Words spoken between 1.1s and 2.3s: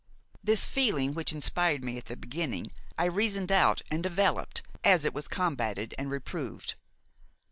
which inspired me at the